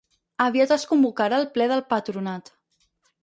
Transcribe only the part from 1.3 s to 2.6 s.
el ple del patronat.